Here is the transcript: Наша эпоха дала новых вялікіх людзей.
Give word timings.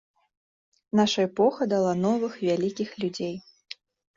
Наша 0.99 1.19
эпоха 1.29 1.63
дала 1.73 1.93
новых 2.07 2.33
вялікіх 2.47 2.89
людзей. 3.05 3.35